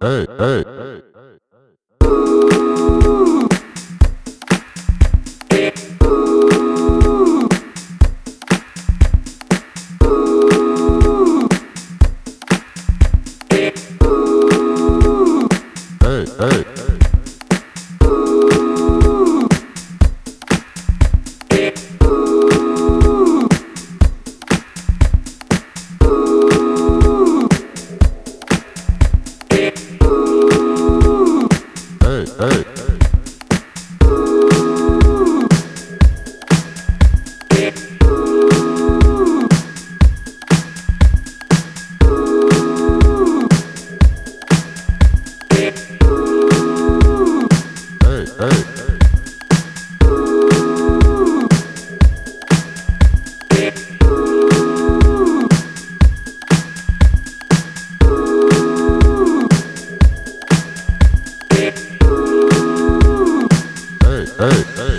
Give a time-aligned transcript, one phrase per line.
[0.00, 0.87] hey, hey.
[64.38, 64.98] Hey, hey,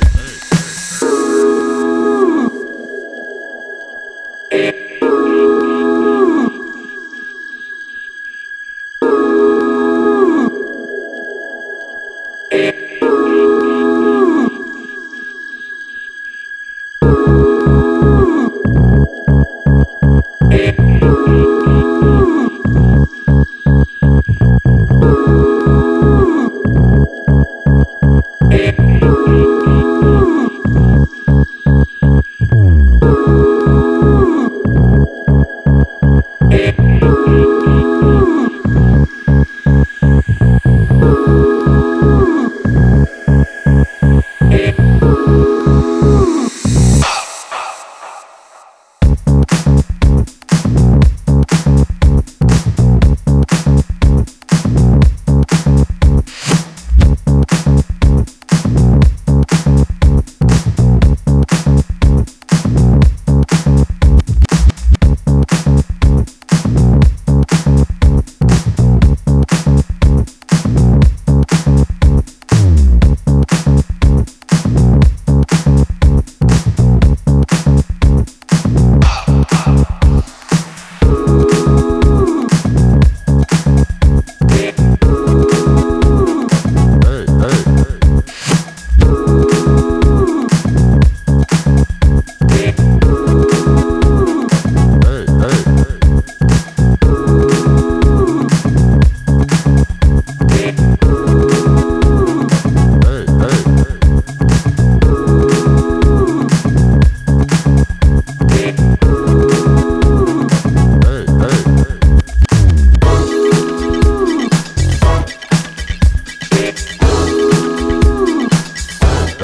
[12.52, 12.79] hey.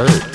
[0.05, 0.34] Hey,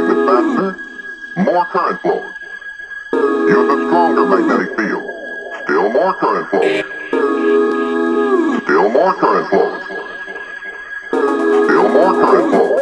[0.00, 0.76] magnet faster,
[1.42, 2.32] more current flows.
[3.12, 5.10] Use a stronger magnetic field,
[5.62, 6.84] still more current flows.
[8.62, 9.82] Still more current flows.
[11.10, 12.80] Still more current flows.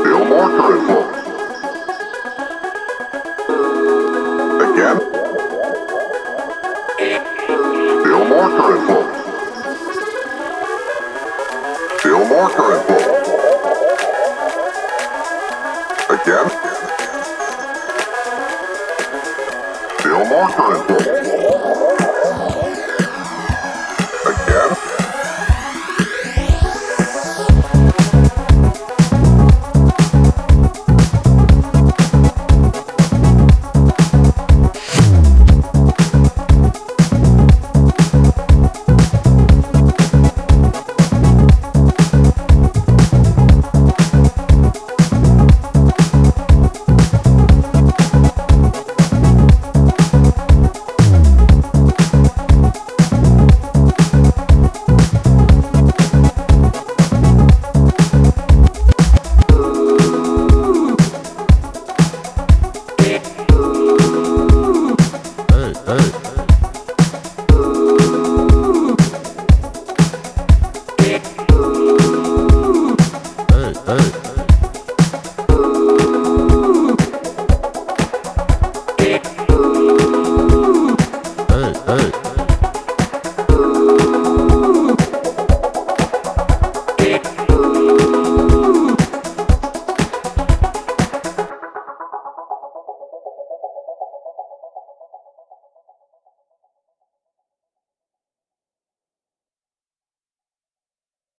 [0.00, 1.14] Still more current flows.
[4.66, 4.98] Again.
[8.00, 9.10] Still more current flows.
[12.00, 13.05] Still more current flows.
[20.56, 21.15] turnbull.